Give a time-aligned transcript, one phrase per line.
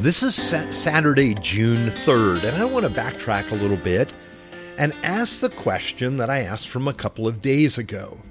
[0.00, 4.14] This is sa- Saturday, June 3rd, and I want to backtrack a little bit
[4.78, 8.22] and ask the question that I asked from a couple of days ago.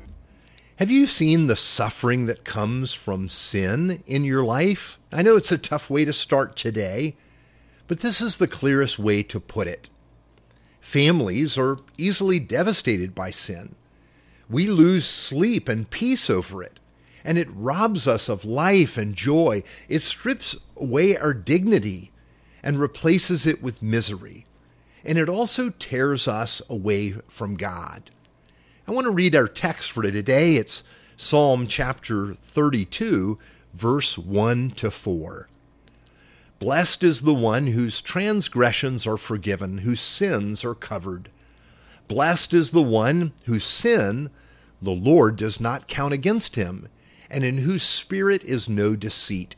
[0.78, 4.98] Have you seen the suffering that comes from sin in your life?
[5.12, 7.16] I know it's a tough way to start today,
[7.88, 9.90] but this is the clearest way to put it.
[10.82, 13.76] Families are easily devastated by sin.
[14.50, 16.80] We lose sleep and peace over it
[17.24, 19.64] and it robs us of life and joy.
[19.88, 22.12] It strips away our dignity
[22.64, 24.46] and replaces it with misery.
[25.04, 28.12] And it also tears us away from God.
[28.88, 30.56] I want to read our text for today.
[30.56, 30.84] It's
[31.16, 33.38] Psalm chapter 32,
[33.74, 35.50] verse 1 to 4.
[36.60, 41.30] Blessed is the one whose transgressions are forgiven, whose sins are covered.
[42.10, 44.30] Blessed is the one whose sin
[44.82, 46.90] the Lord does not count against him
[47.30, 49.56] and in whose spirit is no deceit.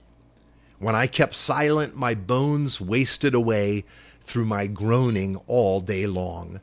[0.79, 3.85] When I kept silent, my bones wasted away
[4.19, 6.59] through my groaning all day long.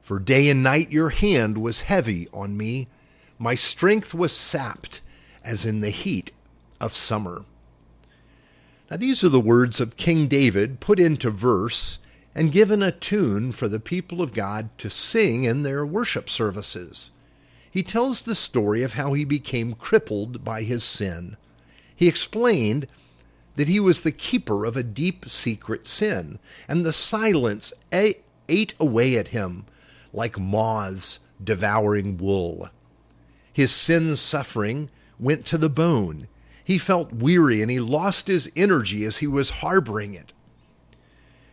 [0.00, 2.88] For day and night your hand was heavy on me.
[3.38, 5.00] My strength was sapped
[5.44, 6.32] as in the heat
[6.80, 7.44] of summer.
[8.90, 11.98] Now, these are the words of King David put into verse
[12.34, 17.10] and given a tune for the people of God to sing in their worship services
[17.70, 21.36] he tells the story of how he became crippled by his sin.
[21.94, 22.86] He explained
[23.56, 26.38] that he was the keeper of a deep secret sin,
[26.68, 29.66] and the silence ate away at him
[30.12, 32.70] like moths devouring wool.
[33.52, 36.28] His sin suffering went to the bone.
[36.64, 40.32] He felt weary and he lost his energy as he was harboring it.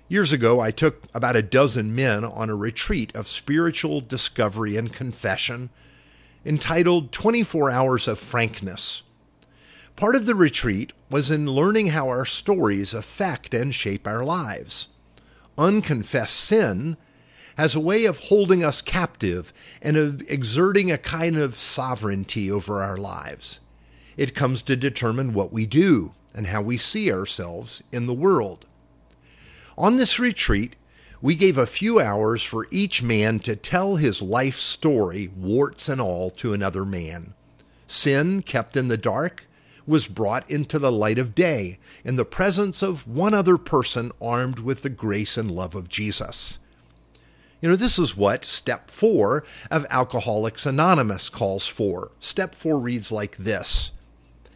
[0.07, 4.93] Years ago, I took about a dozen men on a retreat of spiritual discovery and
[4.93, 5.71] confession
[6.45, 9.01] entitled 24 Hours of Frankness.
[9.95, 14.87] Part of the retreat was in learning how our stories affect and shape our lives.
[15.57, 16.97] Unconfessed sin
[17.57, 22.83] has a way of holding us captive and of exerting a kind of sovereignty over
[22.83, 23.61] our lives.
[24.17, 28.65] It comes to determine what we do and how we see ourselves in the world.
[29.77, 30.75] On this retreat,
[31.25, 35.99] we gave a few hours for each man to tell his life story, warts and
[35.99, 37.33] all, to another man.
[37.87, 39.47] Sin, kept in the dark,
[39.87, 44.59] was brought into the light of day in the presence of one other person armed
[44.59, 46.59] with the grace and love of Jesus.
[47.59, 52.11] You know, this is what step four of Alcoholics Anonymous calls for.
[52.19, 53.93] Step four reads like this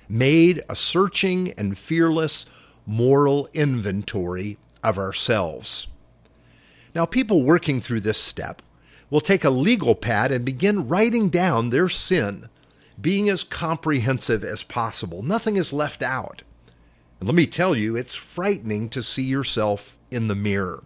[0.08, 2.46] Made a searching and fearless
[2.86, 5.88] moral inventory of ourselves.
[6.96, 8.62] Now, people working through this step
[9.10, 12.50] will take a legal pad and begin writing down their sin,
[13.00, 15.22] being as comprehensive as possible.
[15.22, 16.44] Nothing is left out.
[17.20, 20.84] And let me tell you, it's frightening to see yourself in the mirror.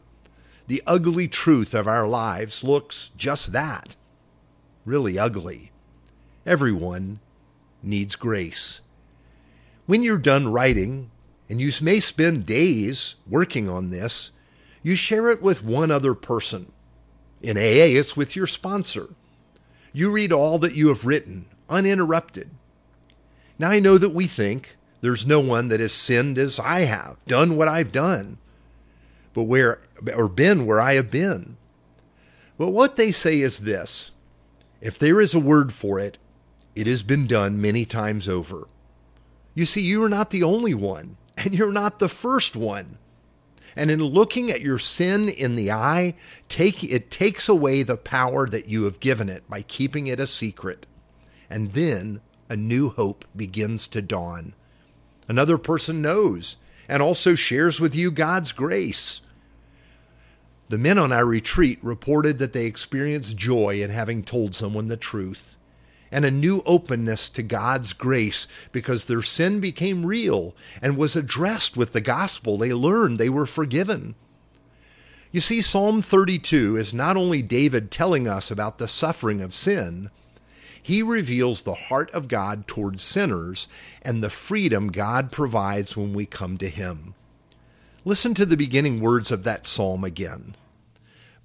[0.67, 3.95] The ugly truth of our lives looks just that
[4.85, 5.71] really ugly.
[6.45, 7.19] Everyone
[7.81, 8.81] needs grace.
[9.85, 11.11] When you're done writing,
[11.49, 14.31] and you may spend days working on this,
[14.83, 16.71] you share it with one other person.
[17.41, 19.09] In AA, it's with your sponsor.
[19.93, 22.49] You read all that you have written, uninterrupted.
[23.57, 27.17] Now I know that we think there's no one that has sinned as I have,
[27.25, 28.37] done what I've done,
[29.33, 29.81] but where
[30.15, 31.57] or been where I have been.
[32.57, 34.11] But what they say is this
[34.81, 36.17] if there is a word for it,
[36.75, 38.67] it has been done many times over.
[39.53, 42.97] You see, you are not the only one, and you're not the first one.
[43.75, 46.15] And in looking at your sin in the eye,
[46.49, 50.27] take, it takes away the power that you have given it by keeping it a
[50.27, 50.85] secret.
[51.49, 54.53] And then a new hope begins to dawn.
[55.27, 56.57] Another person knows
[56.87, 59.21] and also shares with you God's grace.
[60.69, 64.97] The men on our retreat reported that they experienced joy in having told someone the
[64.97, 65.57] truth
[66.13, 71.75] and a new openness to God's grace because their sin became real and was addressed
[71.75, 72.57] with the gospel.
[72.57, 74.13] They learned they were forgiven.
[75.31, 80.11] You see, Psalm 32 is not only David telling us about the suffering of sin,
[80.81, 83.67] he reveals the heart of God towards sinners
[84.03, 87.15] and the freedom God provides when we come to him.
[88.05, 90.55] Listen to the beginning words of that psalm again.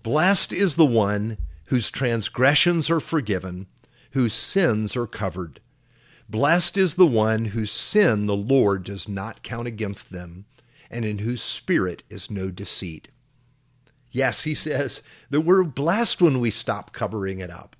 [0.02, 3.66] Blessed is the one whose transgressions are forgiven
[4.10, 5.60] whose sins are covered.
[6.28, 10.44] Blessed is the one whose sin the Lord does not count against them,
[10.90, 13.08] and in whose spirit is no deceit.
[14.10, 17.76] Yes, he says that we're blessed when we stop covering it up.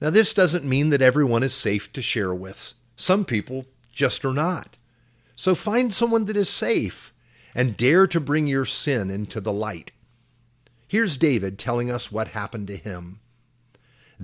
[0.00, 2.74] Now, this doesn't mean that everyone is safe to share with.
[2.96, 4.76] Some people just are not.
[5.36, 7.12] So find someone that is safe
[7.54, 9.92] and dare to bring your sin into the light.
[10.88, 13.20] Here's David telling us what happened to him.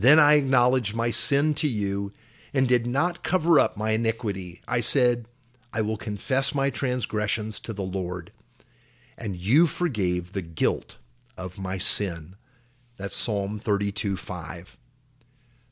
[0.00, 2.12] Then I acknowledged my sin to you
[2.54, 4.62] and did not cover up my iniquity.
[4.68, 5.26] I said,
[5.72, 8.30] I will confess my transgressions to the Lord,
[9.16, 10.98] and you forgave the guilt
[11.36, 12.36] of my sin.
[12.96, 14.78] That's Psalm 32 5.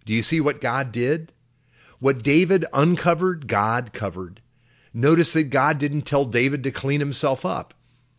[0.05, 1.33] Do you see what God did?
[2.01, 4.43] What David uncovered, God covered.
[4.93, 7.75] Notice that God didn't tell David to clean himself up.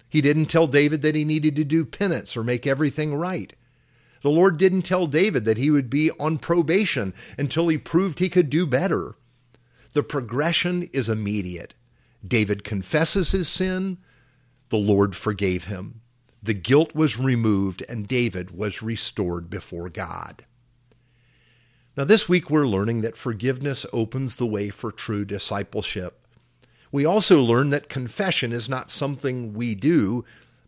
[0.07, 3.54] He didn't tell David that he needed to do penance or make everything right.
[4.28, 8.28] The Lord didn't tell David that he would be on probation until he proved he
[8.28, 9.16] could do better.
[9.94, 11.76] The progression is immediate.
[12.28, 14.00] David confesses his sin,
[14.68, 16.02] the Lord forgave him.
[16.44, 20.44] The guilt was removed, and David was restored before God.
[21.96, 26.28] Now, this week we're learning that forgiveness opens the way for true discipleship.
[26.92, 30.26] We also learn that confession is not something we do,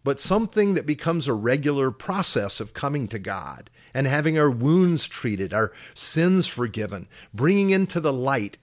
[0.10, 5.08] but something that becomes a regular process of coming to God and having our wounds
[5.08, 8.58] treated, our sins forgiven, bringing into the light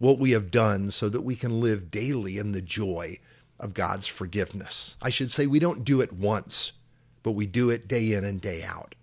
[0.00, 3.20] what we have done so that we can live daily in the joy
[3.60, 4.96] of God's forgiveness.
[5.00, 6.72] I should say we don't do it once,
[7.22, 8.96] but we do it day in and day out.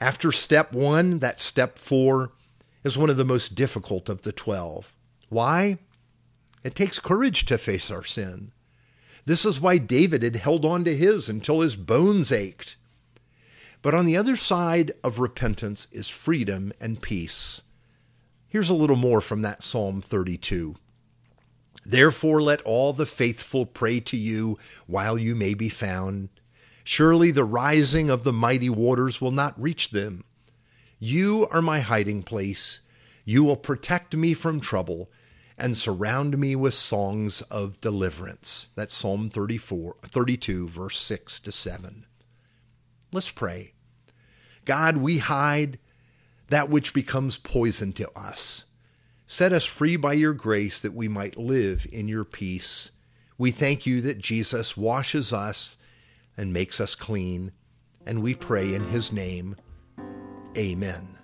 [0.00, 2.32] After step one, that step four
[2.84, 4.94] is one of the most difficult of the 12.
[5.28, 5.76] Why?
[6.64, 8.52] It takes courage to face our sin.
[9.26, 12.76] This is why David had held on to his until his bones ached.
[13.82, 17.62] But on the other side of repentance is freedom and peace.
[18.48, 20.74] Here's a little more from that Psalm 32.
[21.84, 26.28] Therefore, let all the faithful pray to you while you may be found.
[26.84, 30.24] Surely the rising of the mighty waters will not reach them.
[30.98, 32.80] You are my hiding place.
[33.24, 35.10] You will protect me from trouble
[35.60, 38.68] and surround me with songs of deliverance.
[38.74, 42.06] That's Psalm 34, 32, verse 6 to 7.
[43.12, 43.74] Let's pray.
[44.64, 45.78] God, we hide
[46.48, 48.66] that which becomes poison to us.
[49.26, 52.90] Set us free by your grace that we might live in your peace.
[53.38, 55.76] We thank you that Jesus washes us
[56.36, 57.52] and makes us clean.
[58.04, 59.56] And we pray in his name.
[60.56, 61.19] Amen.